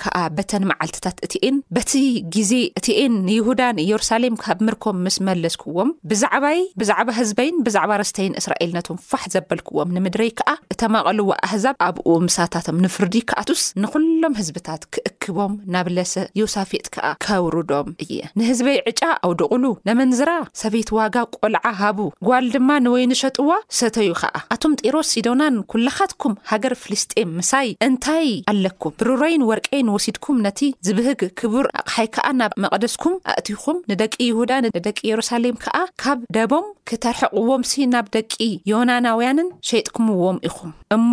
ከዓ 0.00 0.16
በተን 0.38 0.64
መዓልትታት 0.72 1.16
እትኤን 1.26 1.56
በቲ 1.76 1.92
ግዜ 2.36 2.52
እትኤን 2.80 3.14
ንይሁዳ 3.28 3.62
ንኢየሩሳሌም 3.78 4.36
ካብ 4.42 4.58
ምርኮም 4.66 4.98
ምስ 5.06 5.16
መለስክዎም 5.28 5.92
ብዛዕባይ 6.12 6.60
ብዛዕባ 6.82 7.06
ህዝበይን 7.20 7.56
ብዛዕባ 7.68 7.90
ረስተይን 8.02 8.36
እስራኤልነቶም 8.42 9.00
ፋሕ 9.08 9.24
ዘበልክዎም 9.36 9.94
ንምድረይ 9.98 10.30
ከኣ 10.40 10.48
እተማቐልዎ 10.76 11.28
ኣህዛብ 11.48 11.74
ኣብኡ 11.88 12.08
ምሳታቶም 12.26 12.82
ንፍርዲ 12.84 13.16
ክኣቱስ 13.32 13.64
ንኩሎም 13.84 14.36
ህዝብታት 14.42 14.84
ክእክቦም 14.94 15.56
ናብለሰ 15.76 16.14
ዮሳፌጥ 16.42 16.84
ከዓ 16.98 17.06
ከብርዶም 17.26 17.90
እየ 18.06 18.20
ንህዝበይ 18.38 18.78
ዕጫ 18.92 19.02
ኣው 19.26 19.34
ደቁሉ 19.42 19.64
እንዝራ 20.06 20.30
ሰበይት 20.60 20.88
ዋጋ 20.98 21.16
ቈልዓ 21.34 21.64
ሃቡ 21.80 21.98
ጓል 22.28 22.46
ድማ 22.54 22.70
ንወይኒ 22.84 23.10
ሸጥዋ 23.20 23.48
ሰተዩ 23.78 24.08
ከኣ 24.20 24.34
ኣቶም 24.54 24.72
ጢሮስ 24.80 25.08
ሲዶናን 25.14 25.56
ኩላኻትኩም 25.72 26.34
ሃገር 26.52 26.74
ፍልስጥን 26.82 27.30
ምሳይ 27.38 27.68
እንታይ 27.88 28.28
ኣለኩም 28.52 28.94
ብሩሮይን 29.02 29.44
ወርቀይን 29.50 29.92
ወሲድኩም 29.94 30.38
ነቲ 30.46 30.60
ዝብህግ 30.88 31.22
ክቡር 31.40 31.68
ኣቕሓይ 31.82 32.08
ከኣ 32.16 32.26
ናብ 32.40 32.54
መቕደስኩም 32.64 33.16
ኣእቲኹም 33.34 33.78
ንደቂ 33.92 34.14
ይሁዳ 34.30 34.50
ንደቂ 34.66 34.96
ኢየሩሳሌም 35.08 35.60
ከኣ 35.64 35.76
ካብ 36.04 36.18
ደቦም 36.38 36.66
ክተርሐቅዎምሲ 36.90 37.72
ናብ 37.94 38.08
ደቂ 38.18 38.32
ዮናናውያንን 38.74 39.50
ሸየጥኩምዎም 39.70 40.38
ኢኹም 40.50 40.70
እሞ 40.98 41.10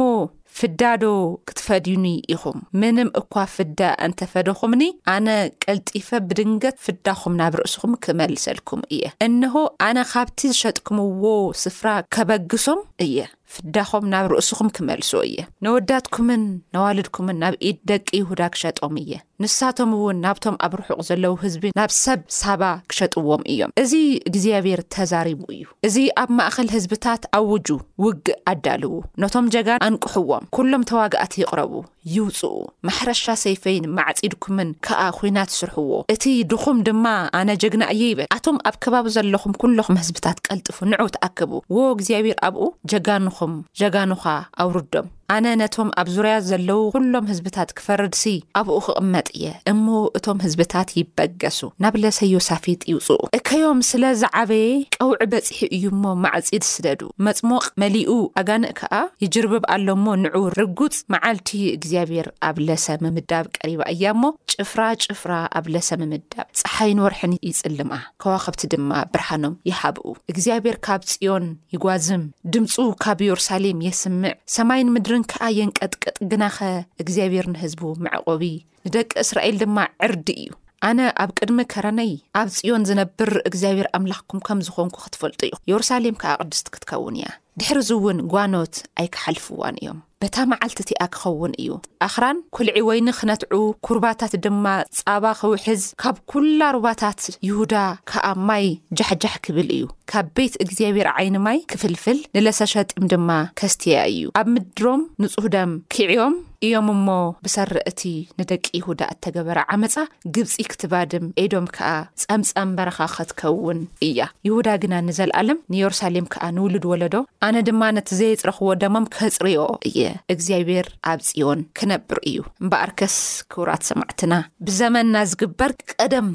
ፍዳዶ 0.57 1.03
ክትፈዲኒ 1.47 2.05
ኢኹም 2.33 2.57
ምንም 2.81 3.09
እኳ 3.21 3.33
ፍዳ 3.55 3.79
እንተፈደኹምኒ 4.05 4.83
ኣነ 5.15 5.27
ቀልጢፈ 5.65 6.09
ብድንገት 6.27 6.77
ፍዳኹም 6.85 7.33
ናብ 7.41 7.53
ርእስኹም 7.61 7.93
ክመልሰልኩም 8.05 8.81
እየ 8.95 9.03
እንሆ 9.27 9.53
ኣነ 9.87 9.97
ኻብቲ 10.13 10.39
ዝሸጥኩምዎ 10.53 11.25
ስፍራ 11.63 11.87
ከበግሶም 12.15 12.79
እየ 13.07 13.17
ፍዳኾም 13.55 14.03
ናብ 14.13 14.25
ርእሱኹም 14.31 14.67
ክመልሶ 14.77 15.11
እየ 15.27 15.37
ነወዳትኩምን 15.65 16.43
ነዋልድኩምን 16.75 17.39
ናብ 17.43 17.53
ኢድ 17.69 17.77
ደቂ 17.91 18.07
ይሁዳ 18.19 18.41
ክሸጦም 18.55 18.95
እየ 19.03 19.11
ንሳቶም 19.43 19.91
እውን 19.97 20.17
ናብቶም 20.25 20.55
ኣብ 20.65 20.73
ርሑቕ 20.79 20.99
ዘለዉ 21.09 21.33
ህዝቢ 21.43 21.63
ናብ 21.79 21.91
ሰብ 22.03 22.21
ሳባ 22.39 22.61
ክሸጥዎም 22.91 23.43
እዮም 23.51 23.71
እዚ 23.83 23.93
እግዚኣብሔር 24.29 24.81
ተዛሪቡ 24.95 25.41
እዩ 25.55 25.65
እዚ 25.87 25.97
ኣብ 26.21 26.29
ማእኸል 26.39 26.69
ህዝብታት 26.75 27.21
ኣውጁ 27.39 27.67
ውግእ 28.05 28.29
ኣዳልዉ 28.53 28.93
ነቶም 29.23 29.47
ጀጋን 29.55 29.83
ኣንቁሕዎም 29.87 30.45
ኩሎም 30.57 30.83
ተዋጋኣቲ 30.91 31.33
ይቕረቡ 31.43 31.73
ይውፅኡ 32.15 32.53
ማሕረሻ 32.87 33.23
ሰይፈይን 33.43 33.85
ማዕጺድኩምን 33.97 34.69
ከዓ 34.87 35.01
ኩናት 35.17 35.49
ትስርሕዎ 35.53 35.91
እቲ 36.13 36.23
ድኹም 36.51 36.77
ድማ 36.87 37.05
ኣነ 37.39 37.49
ጀግና 37.63 37.83
እየ 37.95 38.03
ይበል 38.11 38.27
ኣቶም 38.37 38.57
ኣብ 38.69 38.75
ከባቢ 38.85 39.05
ዘለኹም 39.17 39.53
ኩለኹም 39.61 39.99
ህዝብታት 40.01 40.37
ቀልጥፉ 40.47 40.77
ንዑ 40.91 41.01
ተኣከቡ 41.15 41.51
ዎ 41.77 41.85
እግዚኣብሔር 41.95 42.37
ኣብኡ 42.47 42.63
ጀጋንኹም 42.91 43.53
ጀጋኑኻ 43.81 44.23
ኣውርዶም 44.65 45.07
ኣነ 45.33 45.47
ነቶም 45.61 45.89
ኣብ 46.01 46.07
ዙርያ 46.13 46.35
ዘለው 46.49 46.79
ኩሎም 46.93 47.25
ህዝብታት 47.31 47.69
ክፈርድሲ 47.79 48.21
ኣብኡ 48.59 48.75
ክቕመጥ 48.85 49.25
እየ 49.35 49.45
እሞ 49.71 49.85
እቶም 50.17 50.37
ህዝብታት 50.45 50.89
ይበገሱ 50.99 51.59
ናብ 51.83 51.93
ለሰ 52.03 52.17
ዮሳፊጥ 52.35 52.79
ይውፅኡ 52.91 53.19
እከዮም 53.37 53.79
ስለዝዓበየ 53.89 54.69
ቀውዒ 54.95 55.19
በፂሒ 55.33 55.59
እዩ 55.77 55.85
እሞ 55.95 56.03
ማዕፂድ 56.23 56.63
ስደዱ 56.71 57.01
መፅሞቅ 57.27 57.63
መሊኡ 57.83 58.09
ኣጋንእ 58.41 58.73
ከዓ 58.79 58.93
ይጅርብብ 59.25 59.67
ኣሎሞ 59.75 60.07
ንዑ 60.23 60.41
ርጉፅ 60.59 60.97
መዓልቲ 61.15 61.51
እግዚኣብሔር 61.75 62.29
ኣብ 62.49 62.57
ለሰ 62.69 62.87
ምምዳብ 63.07 63.45
ቀሪባ 63.59 63.83
እያ 63.93 64.03
እሞ 64.15 64.23
ጭፍራ 64.53 64.81
ጭፍራ 65.05 65.31
ኣብ 65.61 65.65
ለሰ 65.77 65.89
ምምዳብ 66.03 66.47
ፀሓይን 66.63 67.03
ወርሕን 67.05 67.35
ይፅልም 67.51 67.93
ከዋከብቲ 68.23 68.63
ድማ 68.73 68.89
ብርሃኖም 69.13 69.55
ይሃብኡ 69.71 70.07
እግዚኣብሔር 70.35 70.79
ካብ 70.89 71.01
ፅዮን 71.13 71.47
ይጓዝም 71.77 72.25
ድምፁ 72.55 72.75
ካብ 73.05 73.19
የሩሳሌም 73.29 73.79
የስምዕ 73.89 74.35
ሰማይን 74.57 74.91
ምድር 74.97 75.13
ከዓየን 75.31 75.71
ቀጥቅጥ 75.79 76.15
ግናኸ 76.31 76.57
እግዚኣብሔር 77.03 77.45
ንህዝቡ 77.53 77.81
መዕቆቢ 78.05 78.43
ንደቂ 78.87 79.11
እስራኤል 79.25 79.55
ድማ 79.63 79.77
ዕርዲ 80.07 80.27
እዩ 80.41 80.49
ኣነ 80.87 80.99
ኣብ 81.21 81.29
ቅድሚ 81.37 81.59
ከረነይ 81.73 82.11
ኣብ 82.39 82.49
ጺዮን 82.57 82.83
ዝነብር 82.89 83.29
እግዚኣብሔር 83.49 83.87
ኣምላኽኩም 83.97 84.39
ከም 84.47 84.59
ዝኾንኩ 84.67 84.95
ክትፈልጡ 85.05 85.39
እዩ 85.47 85.55
የሩሳሌም 85.69 86.15
ካ 86.21 86.25
ኣቕዱስቲ 86.43 86.67
ክትከውን 86.75 87.15
እያ 87.19 87.27
ድሕርዙእውን 87.61 88.17
ጓኖት 88.33 88.75
ኣይከሓልፍዋን 89.01 89.77
እዮም 89.81 89.97
በታ 90.23 90.35
መዓልቲ 90.51 90.79
እቲኣ 90.85 91.01
ክኸውን 91.13 91.51
እዩ 91.61 91.69
ኣኽራን 92.07 92.37
ኩልዒ 92.55 92.77
ወይኒ 92.89 93.07
ክነትዑ 93.19 93.59
ኵርባታት 93.87 94.33
ድማ 94.45 94.65
ጻባ 94.99 95.23
ኽውሕዝ 95.41 95.83
ካብ 96.03 96.17
ኵላ 96.33 96.63
ሩባታት 96.77 97.21
ይሁዳ 97.49 97.75
ከዓ 98.11 98.25
ማይ 98.49 98.65
ጃሕጃሕ 98.99 99.35
ክብል 99.47 99.69
እዩ 99.77 99.85
ካብ 100.11 100.29
ቤት 100.39 100.55
እግዚኣብሔር 100.65 101.09
ዓይኒ 101.17 101.35
ማይ 101.47 101.59
ክፍልፍል 101.73 102.19
ንለሰሸጢም 102.37 103.07
ድማ 103.13 103.29
ከስትያ 103.61 103.97
እዩ 104.13 104.23
ኣብ 104.41 104.47
ምድሮም 104.57 105.03
ንጹህደም 105.23 105.73
ኪዕዮም 105.95 106.35
እዮም 106.67 106.87
እሞ 106.93 107.07
ብሰሪ 107.45 107.71
እቲ 107.89 108.01
ንደቂ 108.39 108.65
ይሁዳ 108.77 109.01
እተገበረ 109.13 109.59
ዓመፃ 109.75 109.93
ግብጺ 110.35 110.53
ክትባድም 110.71 111.25
ኤዶም 111.43 111.67
ከኣ 111.75 111.89
ጸምጻም 112.23 112.73
በረኻ 112.77 112.97
ኸትከውን 113.15 113.79
እያ 114.07 114.19
ይሁዳ 114.47 114.67
ግና 114.83 114.93
ንዘለኣለም 115.09 115.61
ንየሩሳሌም 115.75 116.29
ከኣ 116.33 116.43
ንውሉድ 116.57 116.85
ወለዶ 116.91 117.15
ኣነ 117.47 117.55
ድማ 117.69 117.81
ነቲ 117.97 118.09
ዘየጽረኽዎ 118.21 118.71
ደሞም 118.83 119.07
ከጽርዮ 119.15 119.61
እየ 119.91 120.01
እግዚኣብሔር 120.35 120.89
ኣብ 121.11 121.21
ጺዮን 121.29 121.61
ክነብር 121.79 122.19
እዩ 122.31 122.37
እምበኣርከስ 122.65 123.17
ክውራት 123.53 123.85
ሰማዕትና 123.91 124.33
ብዘመንና 124.69 125.15
ዝግበር 125.33 125.73
ቀደም 125.95 126.29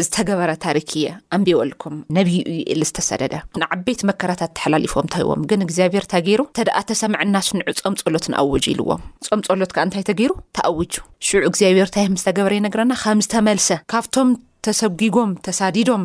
እዝተገበረ 0.00 0.50
ታሪክ 0.64 0.90
የ 1.02 1.06
ኣንቢወሉኩም 1.36 1.94
ነብዩ 2.18 2.36
ዩ 2.56 2.58
ኢሊ 2.74 2.82
ዝተሰደደ 2.90 3.34
ንዓበይቲ 3.62 4.00
መከራታት 4.10 4.52
ተሓላሊፎም 4.58 5.08
ታህዎም 5.14 5.40
ግን 5.52 5.64
እግዚኣብሔርተገይሩ 5.66 6.40
እተደኣ 6.50 6.78
ተሰምዐናስንዑ 6.90 7.72
ፀምፀሎት 7.84 8.26
ንኣውጁ 8.34 8.64
ኢልዎም 8.74 9.02
ፆምፀሎት 9.30 9.72
ከ 9.76 9.86
እንታይ 9.86 10.04
ተገይሩ 10.10 10.32
ተኣውጁ 10.58 10.92
ሽዑ 11.28 11.42
እግዚኣብሔርታምዝተገበረ 11.50 12.52
ዩነገረና 12.60 12.92
ከም 13.04 13.22
ዝተመልሰ 13.26 13.68
ካብቶም 13.94 14.30
ተሰጊጎም 14.66 15.30
ተሳዲዶም 15.46 16.02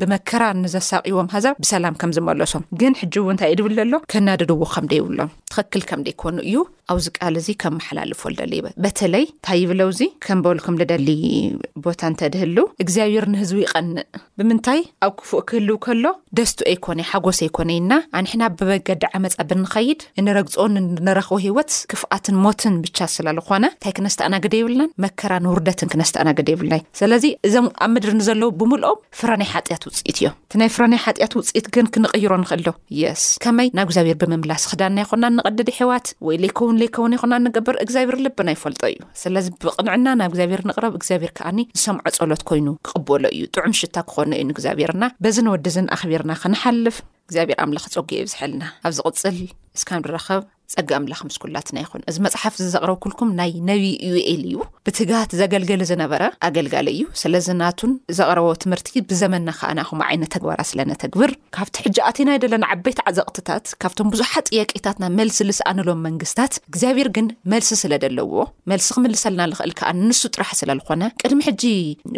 ብመከራ 0.00 0.42
ንዘሳቂቦም 0.62 1.28
ሃዛብ 1.34 1.54
ብሰላም 1.62 1.94
ከምዝመለሶም 2.00 2.64
ግን 2.80 2.94
ሕው 3.00 3.26
እንታይ 3.32 3.54
ድብል 3.58 3.74
ዘሎ 3.80 3.94
ከናድድዎ 4.12 4.60
ከም 4.74 4.86
ደ 4.90 4.94
ይብሎም 5.00 5.30
ትኽክል 5.52 5.82
ከም 5.90 6.00
ደይኮኑ 6.08 6.36
እዩ 6.48 6.58
ኣብዚ 6.92 7.06
ቃል 7.18 7.34
ዚ 7.46 7.50
ከምመሓላልፎ 7.62 8.22
ደሊ 8.40 8.52
ይበ 8.60 8.66
በተለይ 8.84 9.24
እንታይ 9.30 9.58
ይብለውዚ 9.64 10.00
ከም 10.26 10.40
በልከም 10.46 10.74
ልደሊ 10.80 11.08
ቦታ 11.84 12.00
እንተድህልው 12.12 12.66
እግዚኣብሄር 12.84 13.24
ንህዝቢ 13.34 13.58
ይቀንእ 13.66 14.02
ብምንታይ 14.38 14.80
ኣብ 15.06 15.12
ክፉእ 15.20 15.40
ክህልው 15.50 15.78
ከሎ 15.86 16.04
ደስቱ 16.40 16.58
ኣይኮነይ 16.72 17.06
ሓጎስ 17.12 17.38
ኣይኮነይና 17.46 17.92
ኣንሕና 18.20 18.42
ብበገዲ 18.58 19.04
ዓመፅ 19.20 19.34
ብንኸይድ 19.52 20.02
ንረግፆን 20.26 20.74
ነረክቦ 21.08 21.38
ሂወት 21.46 21.72
ክፍኣትን 21.92 22.36
ሞትን 22.46 22.76
ብቻ 22.86 22.98
ስላ 23.14 23.28
ኾነ 23.48 23.62
ንታ 23.68 23.88
ክነስተኣናግዲ 23.98 24.54
ይብልናን 24.62 24.90
መከራን 25.04 25.44
ውርደትን 25.52 25.90
ክነስተኣናግዲ 25.94 26.50
ይብናስለዚ 26.56 27.24
ምድርዘለዎ 27.94 28.48
ብምልኦም 28.60 28.98
ፍራናይ 29.18 29.48
ሓጢያት 29.54 29.82
ውፅኢት 29.88 30.08
እዮም 30.20 30.34
እቲ 30.46 30.52
ናይ 30.60 30.68
ፍራናይ 30.76 31.00
ሓጢያት 31.04 31.32
ውፅኢት 31.38 31.66
ግን 31.74 31.86
ክንቕይሮ 31.94 32.32
ንክእሎ 32.42 32.68
የስ 33.00 33.22
ከመይ 33.44 33.68
ናብ 33.76 33.86
እግዚኣብሄር 33.88 34.16
ብምምላስ 34.22 34.62
ክዳና 34.70 34.96
ይኮና 35.04 35.24
እንቐድዲ 35.32 35.70
ሕዋት 35.80 36.06
ወይ 36.28 36.36
ለይከውን 36.42 36.78
ለይከውን 36.82 37.14
ይኹና 37.16 37.34
ንገበር 37.46 37.76
እግዚኣብሄር 37.84 38.18
ልብና 38.26 38.48
ይፈልጦ 38.56 38.82
እዩ 38.92 39.00
ስለዚ 39.22 39.46
ብቕንዕና 39.66 40.06
ናብ 40.20 40.30
እግዚኣብሔር 40.32 40.62
ንቕረብ 40.70 40.94
እግዚኣብሔር 41.00 41.32
ከዓኒ 41.40 41.58
ዝሰምዖ 41.80 42.06
ፀሎት 42.22 42.42
ኮይኑ 42.50 42.66
ክቕበሎ 42.88 43.24
እዩ 43.34 43.42
ጥዑም 43.54 43.76
ሽታ 43.80 43.96
ክኾነ 44.10 44.30
እዩንእግዚኣብሔርና 44.40 45.04
በዚንወዲዝን 45.26 45.90
ኣኽቢርና 45.98 46.32
ክነሓልፍ 46.44 46.98
እግዚኣብሔር 47.28 47.58
ኣምለኽ 47.64 47.84
ፀጊዮ 47.96 48.18
ይ 48.24 48.26
ዝሕልና 48.34 48.64
ኣብፅልስብ 48.88 50.44
ፀጋምላክምስኩላትና 50.72 51.76
ይኹን 51.84 52.02
እዚ 52.10 52.16
መፅሓፍ 52.26 52.54
ዚ 52.62 52.66
ዘቕረበ 52.74 52.96
ኩልኩም 53.04 53.30
ናይ 53.40 53.52
ነብ 53.68 53.80
እዩኤል 54.06 54.42
እዩ 54.50 54.54
ብትጋት 54.86 55.30
ዘገልገሊ 55.40 55.82
ዝነበረ 55.90 56.22
ኣገልጋሊ 56.48 56.88
እዩ 56.96 57.02
ስለዚ 57.22 57.46
ናቱን 57.62 57.92
ዘቕረቦ 58.18 58.48
ትምህርቲ 58.62 58.88
ብዘመና 59.10 59.48
ከዓ 59.58 59.70
ናኹም 59.78 60.00
ዓይነት 60.08 60.30
ተግባራ 60.36 60.58
ስለነተግብር 60.70 61.32
ካብቲ 61.58 61.76
ሕጂ 61.86 61.96
ኣቴና 62.08 62.28
ይ 62.36 62.40
ደለና 62.44 62.64
ዓበይቲ 62.74 63.00
ዓዘቕትታት 63.10 63.66
ካብቶም 63.84 64.10
ብዙሓት 64.14 64.46
ጥያቄታትና 64.52 65.04
መልሲ 65.18 65.38
ዝስኣንሎም 65.50 66.00
መንግስታት 66.08 66.52
እግዚኣብሔር 66.70 67.08
ግን 67.16 67.26
መልሲ 67.52 67.70
ስለ 67.82 67.92
ደለዎ 68.04 68.34
መልሲ 68.72 68.88
ክምልስለና 68.96 69.48
ክእል 69.58 69.72
ከዓ 69.80 69.90
ንሱ 70.06 70.22
ጥራሕ 70.34 70.50
ስለዝኮነ 70.60 71.02
ቅድሚ 71.22 71.40
ሕጂ 71.48 71.62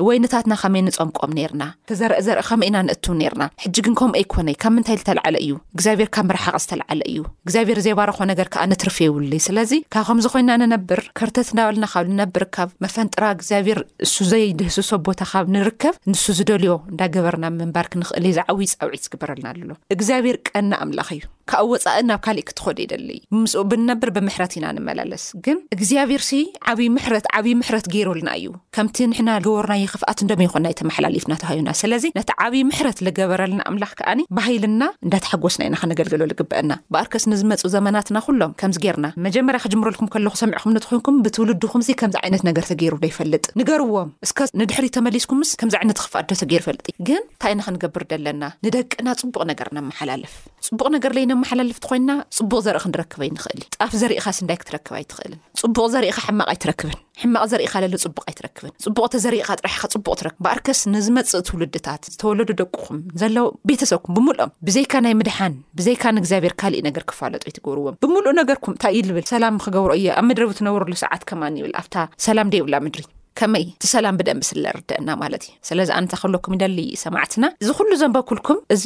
ወይነታትና 0.09 0.55
ከመይ 0.63 0.85
ንፀምቆም 0.89 1.33
ነርና 1.41 1.65
ዘርአ 2.01 2.19
ዘርአ 2.29 2.45
ከመይ 2.51 2.69
ኢና 2.71 2.77
ንእትው 2.89 3.15
ርና 3.33 3.43
ሕጂ 3.65 3.77
ግን 3.87 3.95
ከምኡ 4.01 4.17
ኣይኮነይ 4.23 4.57
ካብ 4.63 4.73
ምንታይ 4.77 4.97
ተዓለ 5.09 5.35
እዩግኣብሔር 5.45 6.09
ካብ 6.17 6.31
ርሓቐ 6.37 6.57
ዝተዓለ 6.65 7.01
እዩ 7.13 7.19
ግዚኣብር 7.49 7.79
ዘባር 7.87 8.11
ኮነ 8.19 8.31
ርከዓ 8.47 8.63
ነትርፊ 8.73 8.97
ይውሉዩ 9.07 9.39
ስለዚ 9.49 9.73
ካብ 9.95 10.05
ከምዚኮይና 10.09 10.51
ንነብር 10.63 11.01
ከርተት 11.19 11.49
ዳበልና 11.59 11.85
ካብ 11.93 12.07
ንነብር 12.13 12.45
ካብ 12.57 12.69
መፈንጥራ 12.85 13.23
እግዚኣብሔር 13.37 13.81
ንሱ 14.07 14.15
ዘይድህዝሶ 14.33 14.99
ቦታ 15.07 15.21
ካብ 15.33 15.47
ንርከብ 15.55 15.95
ንሱ 16.13 16.25
ዝደልዮ 16.41 16.75
እንዳ 16.91 17.01
ግበርና 17.15 17.45
ምንባር 17.61 17.89
ክንኽእል 17.95 18.27
ዩ 18.31 18.35
ዝዓብይ 18.41 18.69
ፃውዒት 18.79 19.05
ዝግበረልና 19.09 19.49
ኣሎ 19.55 19.71
እግዚኣብሔር 19.97 20.39
ቀኒ 20.51 20.71
ኣምላኽ 20.85 21.09
እዩ 21.17 21.23
ካኣብ 21.51 21.69
ወፃኢ 21.73 21.99
ናብ 22.09 22.21
ካሊእ 22.27 22.45
ክትኸደ 22.49 22.79
የደሊ 22.85 23.11
ብምስኡ 23.33 23.61
ብንነብር 23.71 24.09
ብምሕረት 24.17 24.53
ኢና 24.59 24.65
ንመላለስ 24.77 25.25
ግን 25.45 25.59
እግዚኣብሔርሲ 25.77 26.31
ዓብይ 26.71 26.89
ምሕረት 26.95 27.27
ዓብይ 27.39 27.55
ምሕረት 27.61 27.87
ገይርብልና 27.93 28.29
እዩ 28.39 28.47
ከምቲ 28.77 28.97
ንሕና 29.11 29.29
ገበርናይ 29.45 29.85
ክፍኣት 29.93 30.19
እንደመ 30.25 30.41
ይኮንናይ 30.47 30.75
ተመሓላሊፍና 30.81 31.33
ተባሃዩና 31.43 31.69
ስለዚ 31.83 32.05
ነቲ 32.19 32.31
ዓብዪ 32.47 32.63
ምሕረት 32.71 32.99
ዝገበረልና 33.09 33.61
ኣምላኽ 33.71 33.93
ከኣኒ 34.01 34.23
ባሂይልና 34.39 34.83
እንዳተሓጎስና 35.07 35.61
ኢና 35.69 35.77
ክነገልግሎ 35.83 36.21
ዝግበአና 36.33 36.73
በኣርከስ 36.95 37.27
ንዝመፁ 37.33 37.63
ዘመናትና 37.77 38.19
ኩሎም 38.27 38.57
ከምዚ 38.63 38.81
ጌርና 38.87 39.07
መጀመርያ 39.29 39.61
ክጀምረልኩም 39.67 40.11
ከለኩ 40.17 40.35
ሰሚዕኹም 40.43 40.75
ንትኮንኩም 40.79 41.23
ብትውሉድኹምዚ 41.27 41.89
ከምዚ 42.03 42.19
ዓይነት 42.25 42.45
ነገር 42.51 42.67
ተገይርብሉ 42.73 43.05
ይፈልጥ 43.13 43.45
ንገርዎም 43.63 44.11
እስ 44.29 44.35
ንድሕሪ 44.63 44.87
ተመሊስኩምምስ 44.99 45.53
ከምዚ 45.63 45.77
ዓይነት 45.83 45.99
ክፍኣት 46.07 46.29
ዶ 46.33 46.41
ተገይር 46.43 46.61
ይፈልጥ 46.65 46.87
እዩ 46.91 46.99
ግን 47.11 47.23
እንታይ 47.31 47.55
ኢና 47.55 47.63
ክንገብር 47.69 48.05
ደለና 48.15 48.43
ንደቅና 48.69 49.09
ፅቡቕ 49.23 49.39
ነገርና 49.53 49.79
መሓላልፍ 49.91 50.35
ፅቡቕ 50.69 50.87
ነገር 50.99 51.11
ለዩና 51.17 51.33
ማሓላለፍቲ 51.43 51.85
ኮይና 51.91 52.13
ፅቡቅ 52.37 52.61
ዘርኢ 52.67 52.79
ክንረክበ 52.85 53.23
ይንኽእል 53.29 53.61
ጣፍ 53.77 53.93
ዘርኢካ 54.01 54.27
ስዳይ 54.39 54.57
ክትረክብ 54.61 54.93
ኣይትኽእልን 54.99 55.41
ፅቡቅ 55.63 55.87
ዘሪኢ 55.95 56.11
ማቕ 56.41 56.49
ኣይትክብቕዘርሎ 56.53 57.95
ፅቡቅ 58.05 58.25
ኣይትክብፅቡቕተ 58.31 59.13
ዘርካ 59.25 59.49
ራሕቡቅትክብኣርከስ 59.69 60.81
ንዝመፅእ 60.95 61.43
ትውልድታት 61.49 62.03
ዝተወለዱ 62.15 62.51
ደቁኹም 62.63 62.99
ዘለው 63.23 63.49
ቤተሰብኩም 63.71 64.15
ብምኦም 64.19 64.53
ብዘይካ 64.69 64.93
ናይ 65.07 65.15
ምድሓን 65.21 65.57
ብዘይካ 65.81 66.03
ንግዚኣብሔር 66.19 66.55
ካሊእ 66.63 66.83
ነገር 66.89 67.05
ክፋለጦ 67.13 67.45
ይትገብርዎም 67.53 67.99
ብምሉእ 68.05 68.37
ነገርኩም 68.41 68.75
እንታይ 68.77 68.95
እዩ 69.01 69.05
ዝብል 69.11 69.27
ሰላም 69.35 69.57
ክገብሮ 69.67 69.91
እዮ 70.01 70.07
ኣብ 70.21 70.25
ምድሪ 70.31 70.47
ትነብሩሉ 70.61 70.93
ሰዓት 71.05 71.25
ከማ 71.31 71.43
ይብል 71.61 71.75
ኣብ 71.83 71.87
ሰላም 72.29 72.51
ደይብላ 72.55 72.75
ምድሪ 72.87 73.05
ከመይ 73.39 73.65
እቲ 73.75 73.85
ሰላም 73.95 74.19
ብደንብ 74.19 74.43
ስለርድአና 74.51 75.09
ማለት 75.23 75.43
እዩ 75.47 75.53
ስለዚ 75.69 75.89
ኣነታ 75.97 76.15
ከለኩም 76.21 76.55
ዳ 76.63 76.67
ሰማዕትና 77.05 77.45
ዚሉ 77.67 77.89
ዘንበኩልኩም 78.03 78.59
እዚ 78.75 78.85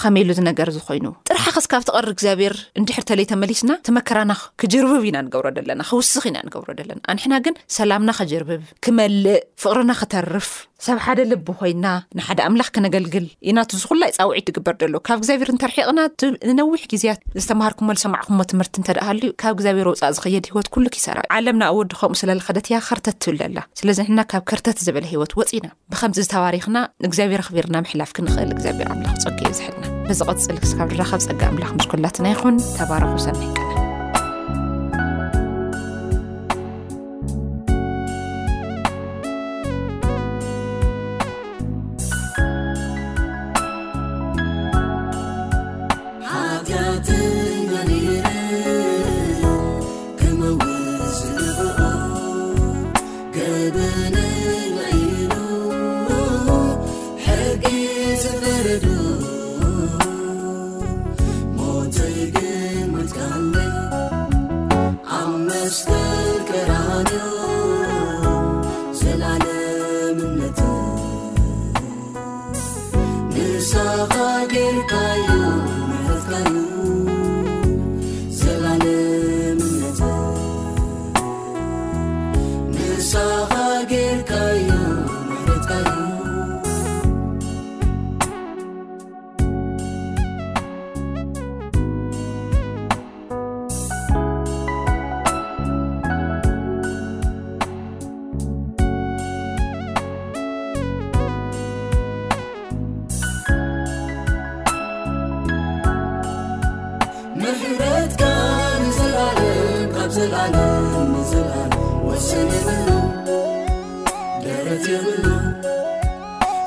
ከመይ 0.00 0.22
ኢሉ 0.24 0.32
ነገር 0.48 0.68
ዝኮይኑ 0.76 1.06
ጥርሓ 1.28 1.44
ክስ 1.56 1.66
ካብ 1.72 1.82
ተቐሪ 1.88 2.06
እግዚኣብሔር 2.14 2.54
ንድሕር 2.80 3.04
ተለይ 3.10 3.26
ተመሊስና 3.32 3.70
እቲመከራና 3.82 4.32
ክጅርብብ 4.60 5.04
ኢና 5.10 5.16
ንገብሮ 5.26 5.48
ደለና 5.58 5.82
ክውስኽ 5.90 6.24
ኢና 6.30 6.36
ንገብሮ 6.46 6.70
ደለና 6.80 7.00
ኣንሕና 7.12 7.34
ግን 7.46 7.54
ሰላምና 7.76 8.10
ክጅርብብ 8.18 8.64
ክመልእ 8.86 9.36
ፍቕርና 9.62 9.92
ክተርፍ 10.00 10.48
ሰብ 10.86 10.98
ሓደ 11.04 11.20
ልቢ 11.30 11.46
ኮይና 11.60 11.86
ንሓደ 12.18 12.40
ኣምላኽ 12.48 12.68
ክነገልግል 12.74 13.24
ኢና 13.50 13.58
ዝኩላይ 13.82 14.10
ፃውዒት 14.18 14.44
ትግበር 14.48 14.74
ደሎ 14.82 14.94
ካብ 15.08 15.16
እግዚኣብሔር 15.20 15.48
እንተርሕቕና 15.54 16.00
ንነዊሕ 16.50 16.82
ግዜያት 16.92 17.20
ዝተምሃርኩሞ 17.44 17.88
ዝሰማዕኩሞ 17.98 18.38
ትምህርቲ 18.52 18.74
እንተደኣሃሉዩ 18.82 19.30
ካብ 19.44 19.56
እግዚኣብሔር 19.58 19.90
ውፃእ 19.92 20.14
ዝኽየድ 20.18 20.46
ሂወት 20.52 20.70
ኩሉ 20.76 20.86
ክይሰራዩ 20.96 21.26
ዓለምና 21.38 21.62
ኣብውድ 21.72 21.94
ከምኡ 22.02 22.18
ስለለኸደትያ 22.22 22.78
ከርተት 22.90 23.18
ትብለላ 23.26 23.58
ስለዚ 23.82 23.98
ንሕና 24.06 24.20
ካብ 24.34 24.44
ከርተት 24.52 24.78
ዝበለ 24.86 25.04
ሂወት 25.14 25.34
ወፅ 25.40 25.52
ኢና 25.60 25.68
ብከምዚ 25.94 26.18
ዝተባሪኽና 26.28 26.76
ንእግዚኣብሔር 27.06 27.42
ኣክቢርና 27.46 27.76
ምሕላፍ 27.86 28.12
ክንኽእል 28.18 28.52
እግዚኣብር 28.56 28.88
ኣምላኽ 28.94 29.18
ፀጊዮዩ 29.26 29.54
ዝሕል 29.60 29.77
ብዝቐፅል 30.10 30.56
ክስካብ 30.62 30.86
ድራኻብ 30.94 31.20
ፀጋ 31.26 31.40
ኣምላኽ 31.50 31.70
ምስ 31.80 31.86
ኩላትና 31.92 32.26
ይኹን 32.32 32.54
ተባረኹ 32.78 33.12
ሰኒከብ 33.26 33.86
你 63.14 63.58
عت 65.88 66.07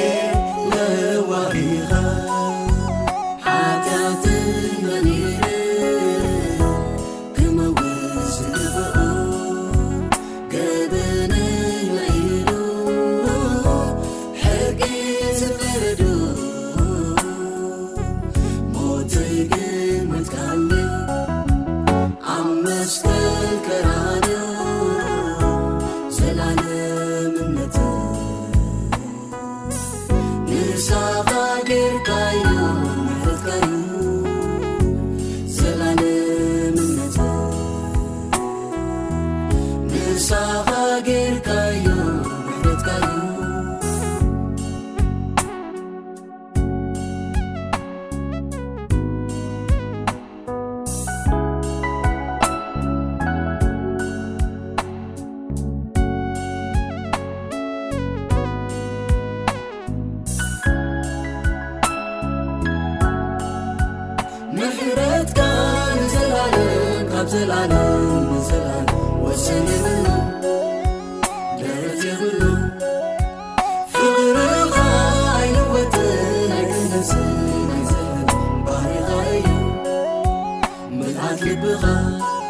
تبغة 81.38 82.41